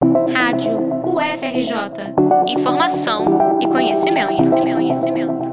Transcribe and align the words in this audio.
Rádio 0.00 0.78
UFRJ. 1.04 2.14
Informação 2.46 3.58
e 3.60 3.66
conhecimento, 3.66 4.28
conhecimento, 4.28 4.76
conhecimento. 4.76 5.48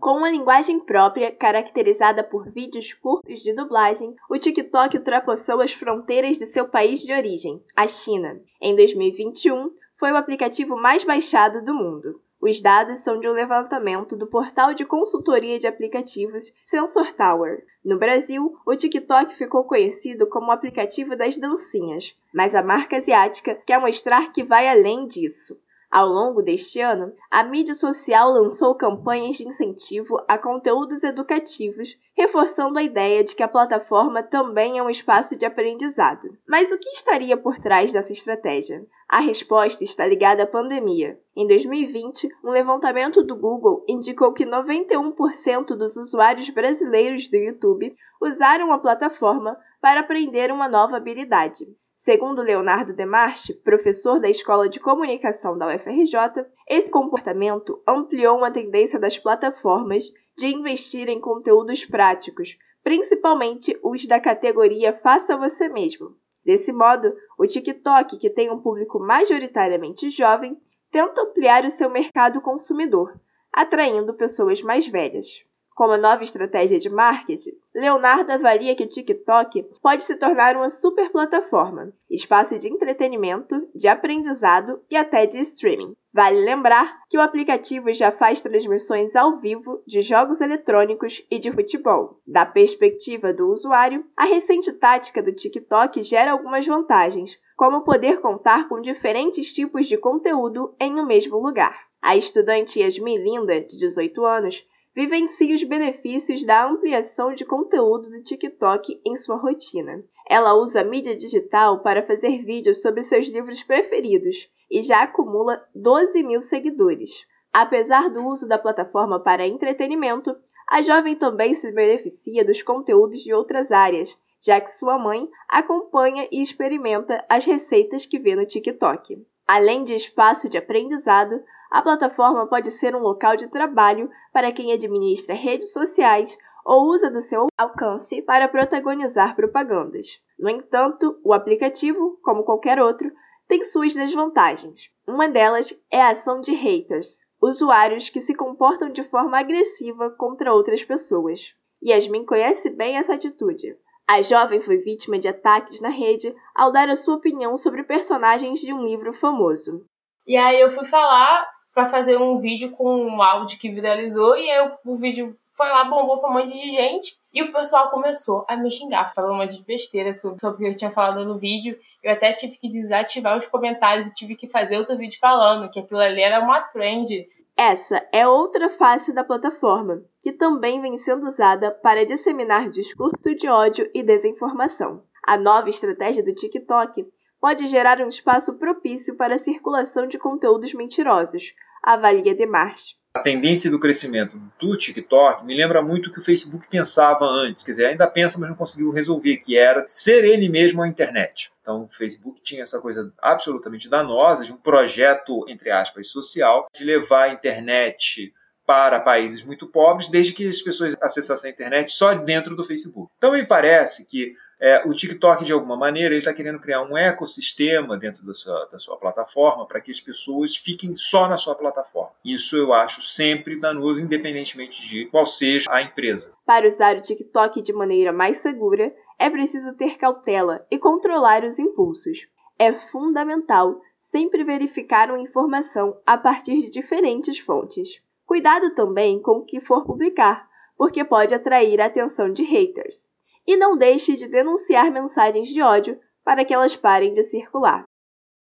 Com 0.00 0.18
uma 0.18 0.30
linguagem 0.30 0.78
própria, 0.78 1.32
caracterizada 1.32 2.22
por 2.22 2.48
vídeos 2.52 2.92
curtos 2.92 3.42
de 3.42 3.52
dublagem, 3.52 4.14
o 4.30 4.38
TikTok 4.38 4.98
ultrapassou 4.98 5.60
as 5.60 5.72
fronteiras 5.72 6.38
de 6.38 6.46
seu 6.46 6.68
país 6.68 7.00
de 7.02 7.12
origem, 7.12 7.60
a 7.74 7.88
China. 7.88 8.40
Em 8.62 8.76
2021, 8.76 9.72
foi 10.00 10.10
o 10.10 10.16
aplicativo 10.16 10.80
mais 10.80 11.04
baixado 11.04 11.62
do 11.62 11.74
mundo. 11.74 12.20
Os 12.40 12.62
dados 12.62 13.00
são 13.00 13.20
de 13.20 13.28
um 13.28 13.32
levantamento 13.32 14.16
do 14.16 14.26
portal 14.26 14.72
de 14.72 14.86
consultoria 14.86 15.58
de 15.58 15.66
aplicativos 15.66 16.54
Sensor 16.64 17.12
Tower. 17.12 17.62
No 17.84 17.98
Brasil, 17.98 18.56
o 18.64 18.74
TikTok 18.74 19.34
ficou 19.34 19.62
conhecido 19.64 20.26
como 20.26 20.46
o 20.46 20.52
aplicativo 20.52 21.14
das 21.14 21.36
dancinhas, 21.36 22.18
mas 22.32 22.54
a 22.54 22.62
marca 22.62 22.96
asiática 22.96 23.54
quer 23.54 23.78
mostrar 23.78 24.32
que 24.32 24.42
vai 24.42 24.66
além 24.66 25.06
disso. 25.06 25.60
Ao 25.90 26.06
longo 26.06 26.40
deste 26.40 26.80
ano, 26.80 27.12
a 27.28 27.42
mídia 27.42 27.74
social 27.74 28.30
lançou 28.30 28.76
campanhas 28.76 29.36
de 29.36 29.48
incentivo 29.48 30.22
a 30.28 30.38
conteúdos 30.38 31.02
educativos, 31.02 31.98
reforçando 32.16 32.78
a 32.78 32.82
ideia 32.82 33.24
de 33.24 33.34
que 33.34 33.42
a 33.42 33.48
plataforma 33.48 34.22
também 34.22 34.78
é 34.78 34.82
um 34.84 34.88
espaço 34.88 35.36
de 35.36 35.44
aprendizado. 35.44 36.28
Mas 36.46 36.70
o 36.70 36.78
que 36.78 36.90
estaria 36.90 37.36
por 37.36 37.58
trás 37.58 37.92
dessa 37.92 38.12
estratégia? 38.12 38.86
A 39.08 39.18
resposta 39.18 39.82
está 39.82 40.06
ligada 40.06 40.44
à 40.44 40.46
pandemia. 40.46 41.18
Em 41.36 41.44
2020, 41.48 42.28
um 42.44 42.50
levantamento 42.50 43.24
do 43.24 43.34
Google 43.34 43.84
indicou 43.88 44.32
que 44.32 44.46
91% 44.46 45.74
dos 45.74 45.96
usuários 45.96 46.48
brasileiros 46.50 47.28
do 47.28 47.36
YouTube 47.36 47.96
usaram 48.22 48.72
a 48.72 48.78
plataforma 48.78 49.58
para 49.80 49.98
aprender 49.98 50.52
uma 50.52 50.68
nova 50.68 50.98
habilidade. 50.98 51.66
Segundo 52.02 52.40
Leonardo 52.40 52.94
Demarche, 52.94 53.52
professor 53.52 54.18
da 54.18 54.30
Escola 54.30 54.70
de 54.70 54.80
Comunicação 54.80 55.58
da 55.58 55.66
UFRJ, 55.66 56.46
esse 56.66 56.90
comportamento 56.90 57.78
ampliou 57.86 58.38
uma 58.38 58.50
tendência 58.50 58.98
das 58.98 59.18
plataformas 59.18 60.04
de 60.34 60.46
investir 60.46 61.10
em 61.10 61.20
conteúdos 61.20 61.84
práticos, 61.84 62.56
principalmente 62.82 63.78
os 63.82 64.06
da 64.06 64.18
categoria 64.18 64.94
Faça 64.94 65.36
Você 65.36 65.68
Mesmo. 65.68 66.16
Desse 66.42 66.72
modo, 66.72 67.14
o 67.38 67.46
TikTok, 67.46 68.16
que 68.16 68.30
tem 68.30 68.50
um 68.50 68.62
público 68.62 68.98
majoritariamente 68.98 70.08
jovem, 70.08 70.56
tenta 70.90 71.20
ampliar 71.20 71.66
o 71.66 71.70
seu 71.70 71.90
mercado 71.90 72.40
consumidor, 72.40 73.12
atraindo 73.52 74.14
pessoas 74.14 74.62
mais 74.62 74.88
velhas. 74.88 75.44
Como 75.80 75.96
nova 75.96 76.22
estratégia 76.22 76.78
de 76.78 76.90
marketing, 76.90 77.52
Leonardo 77.74 78.30
avalia 78.30 78.76
que 78.76 78.84
o 78.84 78.86
TikTok 78.86 79.64
pode 79.80 80.04
se 80.04 80.14
tornar 80.16 80.54
uma 80.54 80.68
super 80.68 81.10
plataforma, 81.10 81.90
espaço 82.10 82.58
de 82.58 82.68
entretenimento, 82.68 83.66
de 83.74 83.88
aprendizado 83.88 84.82
e 84.90 84.94
até 84.94 85.24
de 85.24 85.38
streaming. 85.38 85.96
Vale 86.12 86.38
lembrar 86.44 86.98
que 87.08 87.16
o 87.16 87.20
aplicativo 87.22 87.90
já 87.94 88.12
faz 88.12 88.42
transmissões 88.42 89.16
ao 89.16 89.38
vivo 89.38 89.82
de 89.86 90.02
jogos 90.02 90.42
eletrônicos 90.42 91.24
e 91.30 91.38
de 91.38 91.50
futebol. 91.50 92.20
Da 92.26 92.44
perspectiva 92.44 93.32
do 93.32 93.50
usuário, 93.50 94.04
a 94.14 94.26
recente 94.26 94.70
tática 94.74 95.22
do 95.22 95.32
TikTok 95.32 96.04
gera 96.04 96.32
algumas 96.32 96.66
vantagens, 96.66 97.40
como 97.56 97.84
poder 97.84 98.20
contar 98.20 98.68
com 98.68 98.82
diferentes 98.82 99.54
tipos 99.54 99.86
de 99.86 99.96
conteúdo 99.96 100.74
em 100.78 101.00
um 101.00 101.06
mesmo 101.06 101.38
lugar. 101.38 101.88
A 102.02 102.16
estudante 102.16 102.80
Yasmin 102.80 103.18
Linda, 103.18 103.60
de 103.60 103.78
18 103.78 104.24
anos, 104.24 104.66
vivencie 105.00 105.54
os 105.54 105.64
benefícios 105.64 106.44
da 106.44 106.68
ampliação 106.68 107.32
de 107.32 107.42
conteúdo 107.42 108.10
do 108.10 108.22
TikTok 108.22 109.00
em 109.02 109.16
sua 109.16 109.36
rotina. 109.36 110.04
Ela 110.28 110.52
usa 110.52 110.82
a 110.82 110.84
mídia 110.84 111.16
digital 111.16 111.80
para 111.80 112.06
fazer 112.06 112.44
vídeos 112.44 112.82
sobre 112.82 113.02
seus 113.02 113.26
livros 113.28 113.62
preferidos 113.62 114.50
e 114.70 114.82
já 114.82 115.02
acumula 115.04 115.64
12 115.74 116.22
mil 116.22 116.42
seguidores. 116.42 117.26
Apesar 117.50 118.10
do 118.10 118.26
uso 118.26 118.46
da 118.46 118.58
plataforma 118.58 119.18
para 119.18 119.46
entretenimento, 119.46 120.36
a 120.68 120.82
jovem 120.82 121.16
também 121.16 121.54
se 121.54 121.72
beneficia 121.72 122.44
dos 122.44 122.62
conteúdos 122.62 123.22
de 123.22 123.32
outras 123.32 123.72
áreas, 123.72 124.20
já 124.38 124.60
que 124.60 124.70
sua 124.70 124.98
mãe 124.98 125.26
acompanha 125.48 126.28
e 126.30 126.42
experimenta 126.42 127.24
as 127.26 127.46
receitas 127.46 128.04
que 128.04 128.18
vê 128.18 128.36
no 128.36 128.44
TikTok. 128.44 129.26
Além 129.48 129.82
de 129.82 129.94
espaço 129.94 130.46
de 130.46 130.58
aprendizado, 130.58 131.42
a 131.70 131.80
plataforma 131.80 132.46
pode 132.46 132.70
ser 132.70 132.96
um 132.96 133.00
local 133.00 133.36
de 133.36 133.48
trabalho 133.48 134.10
para 134.32 134.50
quem 134.50 134.72
administra 134.72 135.34
redes 135.34 135.72
sociais 135.72 136.36
ou 136.64 136.88
usa 136.88 137.10
do 137.10 137.20
seu 137.20 137.46
alcance 137.56 138.20
para 138.22 138.48
protagonizar 138.48 139.36
propagandas. 139.36 140.20
No 140.38 140.50
entanto, 140.50 141.18
o 141.24 141.32
aplicativo, 141.32 142.18
como 142.22 142.42
qualquer 142.42 142.80
outro, 142.80 143.10
tem 143.46 143.64
suas 143.64 143.94
desvantagens. 143.94 144.90
Uma 145.06 145.28
delas 145.28 145.72
é 145.90 146.00
a 146.00 146.10
ação 146.10 146.40
de 146.40 146.52
haters, 146.52 147.18
usuários 147.40 148.08
que 148.08 148.20
se 148.20 148.34
comportam 148.34 148.90
de 148.90 149.02
forma 149.04 149.38
agressiva 149.38 150.10
contra 150.10 150.52
outras 150.52 150.84
pessoas. 150.84 151.54
Yasmin 151.82 152.24
conhece 152.26 152.70
bem 152.70 152.96
essa 152.96 153.14
atitude. 153.14 153.76
A 154.06 154.22
jovem 154.22 154.60
foi 154.60 154.78
vítima 154.78 155.18
de 155.18 155.28
ataques 155.28 155.80
na 155.80 155.88
rede 155.88 156.34
ao 156.54 156.72
dar 156.72 156.88
a 156.88 156.96
sua 156.96 157.14
opinião 157.14 157.56
sobre 157.56 157.84
personagens 157.84 158.60
de 158.60 158.72
um 158.72 158.84
livro 158.84 159.12
famoso. 159.14 159.84
E 160.26 160.36
aí 160.36 160.60
eu 160.60 160.70
fui 160.70 160.84
falar 160.84 161.48
para 161.80 161.88
fazer 161.88 162.18
um 162.18 162.38
vídeo 162.38 162.72
com 162.72 162.94
um 162.94 163.22
áudio 163.22 163.58
que 163.58 163.70
viralizou 163.70 164.36
e 164.36 164.50
aí 164.50 164.70
o 164.84 164.94
vídeo 164.96 165.34
foi 165.52 165.66
lá, 165.66 165.84
bombou 165.84 166.18
pra 166.18 166.28
um 166.28 166.34
monte 166.34 166.52
de 166.52 166.70
gente 166.72 167.14
e 167.32 167.42
o 167.42 167.52
pessoal 167.52 167.90
começou 167.90 168.44
a 168.46 168.54
me 168.54 168.70
xingar, 168.70 169.14
falando 169.14 169.32
um 169.32 169.38
monte 169.38 169.56
de 169.56 169.64
besteira 169.64 170.12
sobre, 170.12 170.40
sobre 170.40 170.56
o 170.56 170.58
que 170.58 170.74
eu 170.74 170.76
tinha 170.76 170.90
falado 170.90 171.24
no 171.24 171.38
vídeo. 171.38 171.78
Eu 172.02 172.12
até 172.12 172.34
tive 172.34 172.56
que 172.56 172.68
desativar 172.68 173.36
os 173.38 173.46
comentários 173.46 174.06
e 174.06 174.14
tive 174.14 174.36
que 174.36 174.46
fazer 174.46 174.76
outro 174.76 174.96
vídeo 174.96 175.18
falando 175.18 175.70
que 175.70 175.80
aquilo 175.80 176.00
ali 176.00 176.20
era 176.20 176.40
uma 176.40 176.60
trend. 176.60 177.26
Essa 177.56 178.06
é 178.12 178.28
outra 178.28 178.68
face 178.68 179.12
da 179.14 179.24
plataforma, 179.24 180.02
que 180.22 180.32
também 180.32 180.82
vem 180.82 180.98
sendo 180.98 181.26
usada 181.26 181.70
para 181.70 182.04
disseminar 182.04 182.68
discurso 182.68 183.34
de 183.34 183.48
ódio 183.48 183.90
e 183.94 184.02
desinformação. 184.02 185.02
A 185.26 185.38
nova 185.38 185.68
estratégia 185.68 186.22
do 186.22 186.34
TikTok 186.34 187.06
pode 187.40 187.66
gerar 187.66 188.00
um 188.00 188.08
espaço 188.08 188.58
propício 188.58 189.16
para 189.16 189.34
a 189.34 189.38
circulação 189.38 190.06
de 190.06 190.18
conteúdos 190.18 190.74
mentirosos, 190.74 191.54
avalia 191.82 192.34
Demarche. 192.34 193.00
A 193.12 193.20
tendência 193.20 193.68
do 193.68 193.80
crescimento 193.80 194.40
do 194.60 194.76
TikTok 194.76 195.44
me 195.44 195.56
lembra 195.56 195.82
muito 195.82 196.08
o 196.08 196.12
que 196.12 196.20
o 196.20 196.24
Facebook 196.24 196.68
pensava 196.68 197.24
antes, 197.24 197.64
quer 197.64 197.72
dizer, 197.72 197.86
ainda 197.86 198.06
pensa, 198.06 198.38
mas 198.38 198.48
não 198.48 198.56
conseguiu 198.56 198.92
resolver, 198.92 199.36
que 199.38 199.58
era 199.58 199.84
ser 199.84 200.24
ele 200.24 200.48
mesmo 200.48 200.80
a 200.80 200.86
internet. 200.86 201.50
Então, 201.60 201.84
o 201.84 201.88
Facebook 201.88 202.40
tinha 202.40 202.62
essa 202.62 202.80
coisa 202.80 203.12
absolutamente 203.20 203.88
danosa 203.88 204.44
de 204.44 204.52
um 204.52 204.56
projeto, 204.56 205.44
entre 205.48 205.72
aspas, 205.72 206.06
social, 206.06 206.68
de 206.72 206.84
levar 206.84 207.24
a 207.24 207.32
internet 207.32 208.32
para 208.64 209.00
países 209.00 209.42
muito 209.42 209.66
pobres, 209.66 210.08
desde 210.08 210.32
que 210.32 210.46
as 210.46 210.62
pessoas 210.62 210.94
acessassem 211.00 211.50
a 211.50 211.52
internet 211.52 211.90
só 211.90 212.14
dentro 212.14 212.54
do 212.54 212.62
Facebook. 212.62 213.10
Então, 213.18 213.32
me 213.32 213.44
parece 213.44 214.06
que 214.06 214.36
é, 214.60 214.86
o 214.86 214.92
TikTok, 214.92 215.42
de 215.42 215.54
alguma 215.54 215.74
maneira, 215.74 216.10
ele 216.12 216.18
está 216.18 216.34
querendo 216.34 216.60
criar 216.60 216.82
um 216.82 216.94
ecossistema 216.94 217.96
dentro 217.96 218.26
da 218.26 218.34
sua, 218.34 218.66
da 218.66 218.78
sua 218.78 218.98
plataforma 218.98 219.66
para 219.66 219.80
que 219.80 219.90
as 219.90 219.98
pessoas 219.98 220.54
fiquem 220.54 220.94
só 220.94 221.26
na 221.26 221.38
sua 221.38 221.54
plataforma. 221.54 222.12
Isso 222.22 222.56
eu 222.58 222.74
acho 222.74 223.00
sempre 223.00 223.58
danoso, 223.58 224.02
independentemente 224.02 224.86
de 224.86 225.06
qual 225.06 225.24
seja 225.24 225.64
a 225.70 225.80
empresa. 225.80 226.34
Para 226.44 226.66
usar 226.66 226.96
o 226.96 227.00
TikTok 227.00 227.62
de 227.62 227.72
maneira 227.72 228.12
mais 228.12 228.38
segura, 228.40 228.94
é 229.18 229.30
preciso 229.30 229.74
ter 229.76 229.96
cautela 229.96 230.66
e 230.70 230.78
controlar 230.78 231.42
os 231.42 231.58
impulsos. 231.58 232.28
É 232.58 232.74
fundamental 232.74 233.80
sempre 233.96 234.44
verificar 234.44 235.08
uma 235.08 235.20
informação 235.20 235.96
a 236.06 236.18
partir 236.18 236.58
de 236.58 236.70
diferentes 236.70 237.38
fontes. 237.38 238.02
Cuidado 238.26 238.74
também 238.74 239.22
com 239.22 239.38
o 239.38 239.44
que 239.44 239.58
for 239.58 239.86
publicar, 239.86 240.46
porque 240.76 241.02
pode 241.02 241.34
atrair 241.34 241.80
a 241.80 241.86
atenção 241.86 242.30
de 242.30 242.44
haters 242.44 243.10
e 243.50 243.56
não 243.56 243.76
deixe 243.76 244.14
de 244.14 244.28
denunciar 244.28 244.92
mensagens 244.92 245.48
de 245.48 245.60
ódio 245.60 245.98
para 246.24 246.44
que 246.44 246.54
elas 246.54 246.76
parem 246.76 247.12
de 247.12 247.24
circular. 247.24 247.82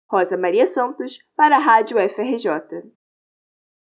Rosa 0.09 0.35
Maria 0.35 0.65
Santos, 0.65 1.19
para 1.35 1.57
a 1.57 1.59
Rádio 1.59 1.97
FRJ. 2.09 2.49